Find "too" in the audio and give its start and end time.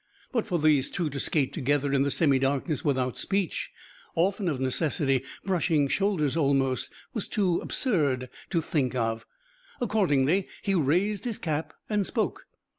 7.27-7.59